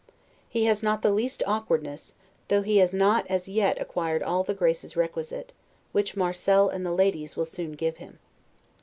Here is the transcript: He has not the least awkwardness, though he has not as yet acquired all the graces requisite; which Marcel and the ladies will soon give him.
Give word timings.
He 0.49 0.65
has 0.65 0.81
not 0.81 1.03
the 1.03 1.11
least 1.11 1.43
awkwardness, 1.45 2.13
though 2.47 2.63
he 2.63 2.77
has 2.77 2.91
not 2.91 3.27
as 3.27 3.47
yet 3.47 3.79
acquired 3.79 4.23
all 4.23 4.43
the 4.43 4.55
graces 4.55 4.97
requisite; 4.97 5.53
which 5.91 6.17
Marcel 6.17 6.69
and 6.69 6.83
the 6.83 6.91
ladies 6.91 7.35
will 7.35 7.45
soon 7.45 7.73
give 7.73 7.97
him. 7.97 8.17